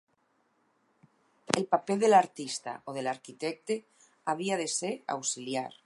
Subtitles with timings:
[1.59, 3.79] El paper de l'artista o de l'arquitecte
[4.35, 5.69] havia de ser auxiliar.